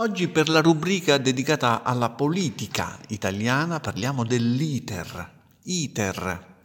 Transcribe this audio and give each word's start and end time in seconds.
Oggi 0.00 0.28
per 0.28 0.48
la 0.48 0.60
rubrica 0.60 1.18
dedicata 1.18 1.82
alla 1.82 2.10
politica 2.10 2.96
italiana 3.08 3.80
parliamo 3.80 4.24
dell'ITER. 4.24 5.30
ITER. 5.64 6.58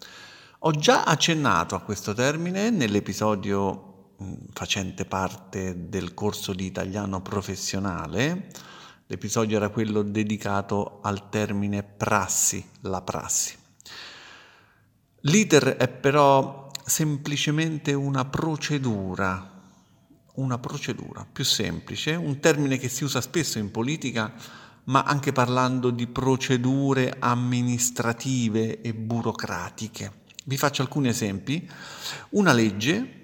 Ho 0.59 0.71
già 0.73 1.03
accennato 1.03 1.73
a 1.73 1.81
questo 1.81 2.13
termine 2.13 2.69
nell'episodio 2.69 4.11
mm, 4.21 4.33
facente 4.53 5.05
parte 5.05 5.89
del 5.89 6.13
corso 6.13 6.53
di 6.53 6.65
italiano 6.65 7.23
professionale. 7.23 8.51
L'episodio 9.07 9.57
era 9.57 9.69
quello 9.69 10.03
dedicato 10.03 10.99
al 11.01 11.29
termine 11.29 11.81
prassi, 11.81 12.63
la 12.81 13.01
prassi. 13.01 13.55
L'ITER 15.21 15.77
è 15.77 15.87
però 15.87 16.69
semplicemente 16.85 17.93
una 17.93 18.25
procedura 18.25 19.52
una 20.35 20.57
procedura 20.57 21.27
più 21.29 21.43
semplice, 21.43 22.15
un 22.15 22.39
termine 22.39 22.77
che 22.77 22.89
si 22.89 23.03
usa 23.03 23.21
spesso 23.21 23.59
in 23.59 23.71
politica, 23.71 24.33
ma 24.85 25.03
anche 25.03 25.31
parlando 25.31 25.91
di 25.91 26.07
procedure 26.07 27.15
amministrative 27.19 28.81
e 28.81 28.93
burocratiche. 28.93 30.21
Vi 30.45 30.57
faccio 30.57 30.81
alcuni 30.81 31.07
esempi. 31.07 31.69
Una 32.29 32.51
legge, 32.51 33.21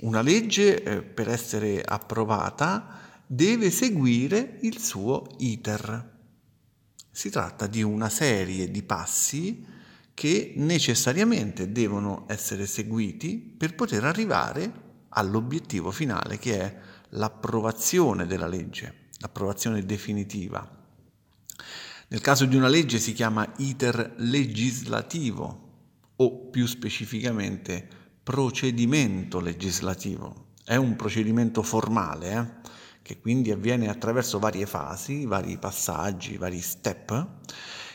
una 0.00 0.22
legge 0.22 0.82
eh, 0.82 1.02
per 1.02 1.28
essere 1.28 1.82
approvata 1.82 3.00
deve 3.26 3.70
seguire 3.70 4.58
il 4.62 4.78
suo 4.78 5.26
iter. 5.38 6.10
Si 7.10 7.28
tratta 7.28 7.66
di 7.66 7.82
una 7.82 8.08
serie 8.08 8.70
di 8.70 8.82
passi 8.82 9.66
che 10.14 10.52
necessariamente 10.56 11.72
devono 11.72 12.24
essere 12.28 12.66
seguiti 12.66 13.36
per 13.36 13.74
poter 13.74 14.04
arrivare 14.04 14.81
all'obiettivo 15.12 15.90
finale 15.90 16.38
che 16.38 16.60
è 16.60 16.78
l'approvazione 17.10 18.26
della 18.26 18.46
legge, 18.46 19.08
l'approvazione 19.18 19.84
definitiva. 19.84 20.80
Nel 22.08 22.20
caso 22.20 22.44
di 22.44 22.56
una 22.56 22.68
legge 22.68 22.98
si 22.98 23.12
chiama 23.12 23.50
iter 23.56 24.14
legislativo 24.18 25.70
o 26.16 26.48
più 26.50 26.66
specificamente 26.66 27.88
procedimento 28.22 29.40
legislativo. 29.40 30.50
È 30.64 30.76
un 30.76 30.94
procedimento 30.94 31.62
formale 31.62 32.32
eh, 32.32 32.68
che 33.02 33.18
quindi 33.18 33.50
avviene 33.50 33.88
attraverso 33.88 34.38
varie 34.38 34.66
fasi, 34.66 35.26
vari 35.26 35.58
passaggi, 35.58 36.36
vari 36.36 36.60
step. 36.60 37.26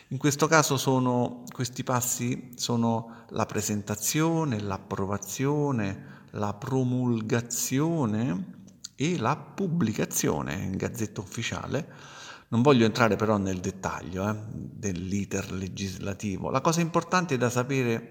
In 0.09 0.18
questo 0.18 0.48
caso 0.48 0.78
sono, 0.78 1.44
questi 1.52 1.84
passi 1.84 2.52
sono 2.56 3.26
la 3.30 3.46
presentazione, 3.46 4.59
l'approvazione, 4.59 6.17
la 6.31 6.53
promulgazione 6.53 8.56
e 8.95 9.17
la 9.17 9.36
pubblicazione 9.36 10.56
in 10.56 10.75
gazzetta 10.75 11.22
ufficiale. 11.22 12.16
Non 12.50 12.61
voglio 12.61 12.86
entrare 12.86 13.16
però 13.16 13.38
nel 13.38 13.59
dettaglio 13.59 14.28
eh, 14.28 14.36
dell'iter 14.52 15.52
legislativo. 15.52 16.50
La 16.50 16.61
cosa 16.61 16.81
importante 16.81 17.38
da 17.38 17.50
sapere 17.50 18.09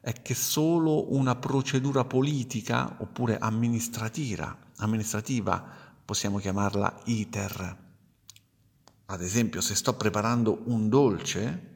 è 0.00 0.12
che 0.20 0.34
solo 0.34 1.14
una 1.14 1.36
procedura 1.36 2.04
politica 2.04 2.96
oppure 2.98 3.38
amministrativa, 3.38 4.56
amministrativa 4.76 5.64
possiamo 6.04 6.38
chiamarla 6.38 7.00
iter. 7.04 7.76
Ad 9.06 9.22
esempio, 9.22 9.60
se 9.60 9.74
sto 9.74 9.94
preparando 9.94 10.62
un 10.66 10.88
dolce 10.88 11.70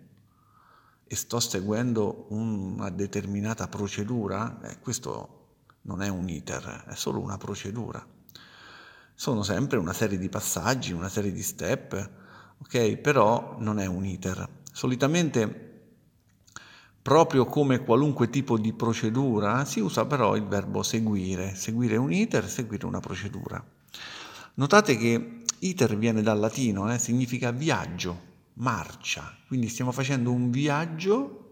e 1.07 1.17
sto 1.17 1.41
seguendo 1.41 2.27
una 2.31 2.91
determinata 2.91 3.69
procedura, 3.69 4.61
eh, 4.63 4.81
questo 4.81 5.36
non 5.87 6.03
è 6.03 6.09
un 6.09 6.29
iter, 6.29 6.85
è 6.89 6.95
solo 6.95 7.21
una 7.21 7.37
procedura. 7.37 8.05
Sono 9.15 9.43
sempre 9.43 9.79
una 9.79 9.93
serie 9.93 10.19
di 10.19 10.29
passaggi, 10.29 10.93
una 10.93 11.09
serie 11.09 11.33
di 11.33 11.43
step, 11.43 12.11
ok? 12.59 12.97
Però 12.97 13.57
non 13.61 13.79
è 13.79 13.87
un 13.87 14.05
iter. 14.05 14.47
Solitamente, 14.73 15.65
proprio 17.01 17.47
come 17.47 17.83
qualunque 17.83 18.29
tipo 18.29 18.59
di 18.59 18.73
procedura, 18.73 19.65
si 19.65 19.81
usa 19.81 20.05
però 20.05 20.37
il 20.37 20.45
verbo 20.45 20.83
seguire, 20.83 21.55
seguire 21.55 21.97
un 21.97 22.13
iter, 22.13 22.49
seguire 22.49 22.85
una 22.85 23.01
procedura. 23.01 23.65
Notate 24.55 24.97
che 24.97 25.43
iter 25.61 25.97
viene 25.97 26.21
dal 26.21 26.39
latino, 26.39 26.93
eh? 26.93 26.99
significa 26.99 27.53
viaggio, 27.53 28.35
marcia, 28.55 29.35
quindi 29.47 29.69
stiamo 29.69 29.93
facendo 29.93 30.33
un 30.33 30.51
viaggio 30.51 31.43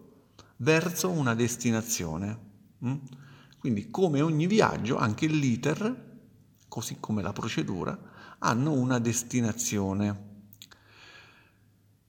verso 0.57 1.09
una 1.09 1.33
destinazione. 1.33 2.39
Mm? 2.85 2.95
Quindi 3.65 3.89
come 3.89 4.21
ogni 4.21 4.45
viaggio, 4.45 4.95
anche 4.95 5.25
l'iter, 5.25 6.19
così 6.67 6.97
come 6.99 7.23
la 7.23 7.33
procedura, 7.33 7.97
hanno 8.37 8.73
una 8.73 8.99
destinazione. 8.99 10.33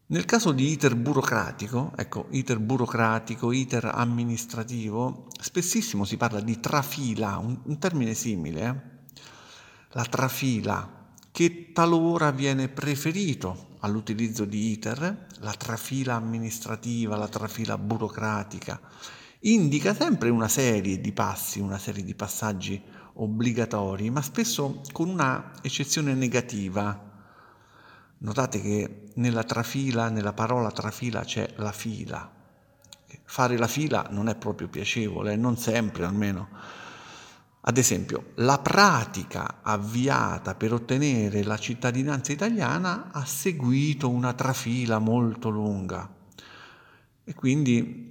Nel 0.09 0.27
caso 0.27 0.53
di 0.53 0.71
iter 0.71 0.95
burocratico, 0.97 1.93
ecco, 1.97 2.27
iter 2.33 2.59
burocratico, 2.59 3.53
iter 3.53 3.87
amministrativo, 3.87 5.29
spessissimo 5.41 6.05
si 6.05 6.19
parla 6.19 6.41
di 6.41 6.61
trafila, 6.61 7.39
un, 7.39 7.59
un 7.63 7.79
termine 7.79 8.13
simile, 8.13 8.61
eh? 8.61 9.15
la 9.93 10.05
trafila, 10.05 11.07
che 11.31 11.73
talora 11.73 12.33
viene 12.33 12.69
preferito 12.69 13.69
all'utilizzo 13.79 14.45
di 14.45 14.73
iter, 14.73 15.27
la 15.39 15.55
trafila 15.55 16.17
amministrativa, 16.17 17.17
la 17.17 17.29
trafila 17.29 17.79
burocratica, 17.79 18.79
indica 19.41 19.95
sempre 19.95 20.29
una 20.29 20.49
serie 20.49 21.01
di 21.01 21.13
passi, 21.13 21.61
una 21.61 21.79
serie 21.79 22.03
di 22.03 22.15
passaggi 22.15 22.83
obbligatori, 23.15 24.11
ma 24.11 24.23
spesso 24.23 24.83
con 24.93 25.09
una 25.09 25.53
eccezione 25.63 26.15
negativa. 26.15 27.05
Notate 28.19 28.61
che 28.61 29.09
nella 29.15 29.45
trafila, 29.45 30.09
nella 30.09 30.33
parola 30.33 30.71
trafila 30.71 31.23
c'è 31.23 31.55
la 31.57 31.73
fila. 31.73 32.33
Fare 33.25 33.57
la 33.57 33.69
fila 33.69 34.09
non 34.11 34.29
è 34.29 34.37
proprio 34.37 34.69
piacevole, 34.69 35.37
non 35.37 35.57
sempre 35.57 36.05
almeno. 36.05 36.49
Ad 37.69 37.79
esempio, 37.79 38.31
la 38.37 38.59
pratica 38.59 39.61
avviata 39.63 40.55
per 40.55 40.73
ottenere 40.73 41.43
la 41.43 41.59
cittadinanza 41.59 42.33
italiana 42.33 43.11
ha 43.13 43.25
seguito 43.25 44.09
una 44.09 44.35
trafila 44.35 44.99
molto 44.99 45.49
lunga 45.49 46.09
e 47.29 47.35
quindi 47.35 48.06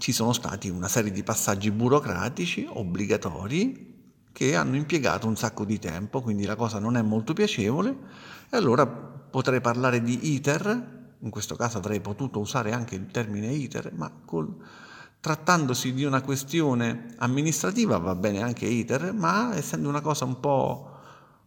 ci 0.00 0.12
sono 0.12 0.32
stati 0.32 0.70
una 0.70 0.88
serie 0.88 1.12
di 1.12 1.22
passaggi 1.22 1.70
burocratici 1.70 2.66
obbligatori 2.66 3.98
che 4.32 4.56
hanno 4.56 4.76
impiegato 4.76 5.26
un 5.26 5.36
sacco 5.36 5.66
di 5.66 5.78
tempo, 5.78 6.22
quindi 6.22 6.46
la 6.46 6.56
cosa 6.56 6.78
non 6.78 6.96
è 6.96 7.02
molto 7.02 7.34
piacevole 7.34 7.94
e 8.48 8.56
allora 8.56 8.86
potrei 8.86 9.60
parlare 9.60 10.00
di 10.02 10.32
iter, 10.32 11.16
in 11.18 11.28
questo 11.28 11.54
caso 11.54 11.76
avrei 11.76 12.00
potuto 12.00 12.40
usare 12.40 12.72
anche 12.72 12.94
il 12.94 13.08
termine 13.10 13.48
iter, 13.48 13.92
ma 13.92 14.10
col, 14.24 14.56
trattandosi 15.20 15.92
di 15.92 16.04
una 16.04 16.22
questione 16.22 17.14
amministrativa 17.18 17.98
va 17.98 18.14
bene 18.14 18.40
anche 18.40 18.64
iter, 18.64 19.12
ma 19.12 19.54
essendo 19.54 19.90
una 19.90 20.00
cosa 20.00 20.24
un 20.24 20.40
po' 20.40 20.92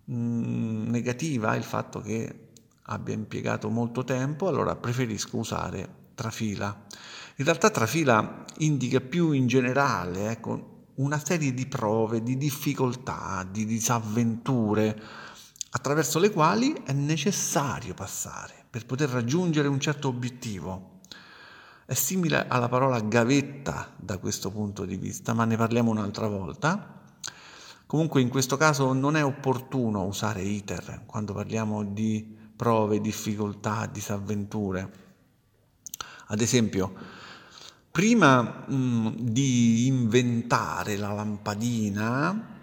mh, 0.06 0.16
mm, 0.16 0.90
negativa 0.90 1.56
il 1.56 1.64
fatto 1.64 2.02
che 2.02 2.50
abbia 2.84 3.16
impiegato 3.16 3.70
molto 3.70 4.04
tempo, 4.04 4.48
allora 4.48 4.76
preferisco 4.76 5.38
usare 5.38 6.02
trafila. 6.14 6.86
In 7.38 7.46
realtà 7.46 7.72
trafila 7.72 8.46
indica 8.60 9.00
più 9.00 9.32
in 9.32 9.48
generale 9.48 10.30
ecco, 10.30 10.86
una 10.96 11.20
serie 11.24 11.52
di 11.52 11.66
prove, 11.66 12.22
di 12.22 12.38
difficoltà, 12.38 13.44
di 13.50 13.66
disavventure 13.66 15.02
attraverso 15.72 16.20
le 16.20 16.30
quali 16.30 16.74
è 16.86 16.94
necessario 16.94 17.96
passare 17.96 18.54
per 18.70 18.86
poter 18.86 19.10
raggiungere 19.10 19.68
un 19.68 19.80
certo 19.80 20.10
obiettivo. 20.10 21.00
È 21.86 21.96
simile 21.96 22.48
alla 22.48 22.70
parola 22.70 23.00
gavetta 23.02 23.92
da 23.96 24.20
questo 24.20 24.52
punto 24.52 24.86
di 24.86 24.96
vista, 24.96 25.34
ma 25.34 25.46
ne 25.46 25.58
parliamo 25.58 25.90
un'altra 25.90 26.28
volta. 26.28 27.02
Comunque 27.88 28.22
in 28.22 28.30
questo 28.30 28.58
caso 28.58 28.94
non 28.94 29.16
è 29.16 29.24
opportuno 29.24 30.06
usare 30.06 30.44
iter 30.44 31.02
quando 31.08 31.34
parliamo 31.34 31.84
di 31.84 32.38
prove, 32.56 33.02
difficoltà, 33.02 33.88
disavventure. 33.92 35.13
Ad 36.28 36.42
esempio, 36.42 36.94
prima 37.92 38.42
mh, 38.42 38.76
mm, 38.76 39.08
di 39.20 39.88
inventare 39.88 40.98
la 40.98 41.12
lampadina, 41.12 42.58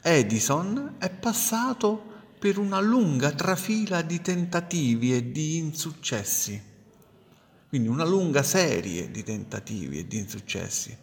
Edison 0.00 0.96
è 0.98 1.10
passato 1.10 2.12
per 2.38 2.58
una 2.58 2.80
lunga 2.80 3.32
trafila 3.32 4.02
di 4.02 4.20
tentativi 4.20 5.14
e 5.14 5.32
di 5.32 5.56
insuccessi, 5.56 6.60
quindi 7.68 7.88
una 7.88 8.04
lunga 8.04 8.42
serie 8.42 9.10
di 9.10 9.22
tentativi 9.22 10.00
e 10.00 10.06
di 10.06 10.18
insuccessi. 10.18 10.96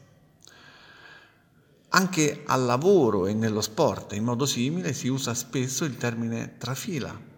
Anche 1.94 2.44
al 2.46 2.64
lavoro 2.64 3.26
e 3.26 3.34
nello 3.34 3.62
sport 3.62 4.14
in 4.14 4.24
modo 4.24 4.46
simile 4.46 4.94
si 4.94 5.08
usa 5.08 5.34
spesso 5.34 5.84
il 5.84 5.98
termine 5.98 6.58
trafila 6.58 7.31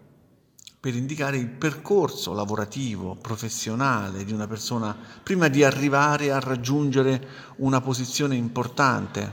per 0.84 0.94
indicare 0.94 1.38
il 1.38 1.48
percorso 1.48 2.34
lavorativo, 2.34 3.14
professionale 3.14 4.22
di 4.22 4.34
una 4.34 4.46
persona 4.46 4.94
prima 5.22 5.48
di 5.48 5.64
arrivare 5.64 6.30
a 6.30 6.38
raggiungere 6.40 7.26
una 7.56 7.80
posizione 7.80 8.36
importante. 8.36 9.32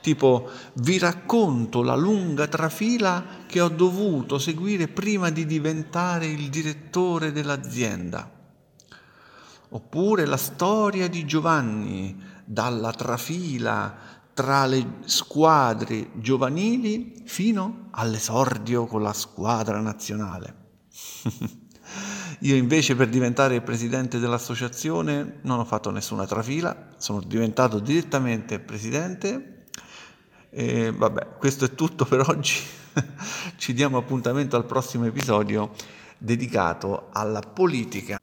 Tipo, 0.00 0.48
vi 0.76 0.96
racconto 0.96 1.82
la 1.82 1.94
lunga 1.94 2.46
trafila 2.46 3.22
che 3.46 3.60
ho 3.60 3.68
dovuto 3.68 4.38
seguire 4.38 4.88
prima 4.88 5.28
di 5.28 5.44
diventare 5.44 6.24
il 6.24 6.48
direttore 6.48 7.32
dell'azienda. 7.32 8.32
Oppure 9.68 10.24
la 10.24 10.38
storia 10.38 11.06
di 11.06 11.26
Giovanni, 11.26 12.18
dalla 12.46 12.92
trafila 12.92 13.94
tra 14.32 14.64
le 14.64 15.00
squadre 15.04 16.12
giovanili 16.14 17.24
fino 17.26 17.88
all'esordio 17.90 18.86
con 18.86 19.02
la 19.02 19.12
squadra 19.12 19.80
nazionale. 19.80 20.67
Io 22.40 22.54
invece 22.54 22.94
per 22.94 23.08
diventare 23.08 23.60
presidente 23.62 24.18
dell'associazione 24.18 25.38
non 25.42 25.58
ho 25.58 25.64
fatto 25.64 25.90
nessuna 25.90 26.26
trafila, 26.26 26.88
sono 26.96 27.20
diventato 27.20 27.78
direttamente 27.78 28.60
presidente. 28.60 29.64
E 30.50 30.92
vabbè, 30.92 31.36
questo 31.38 31.64
è 31.64 31.74
tutto 31.74 32.04
per 32.04 32.28
oggi. 32.28 32.54
Ci 33.56 33.72
diamo 33.72 33.98
appuntamento 33.98 34.56
al 34.56 34.66
prossimo 34.66 35.04
episodio 35.04 35.72
dedicato 36.16 37.08
alla 37.12 37.40
politica. 37.40 38.17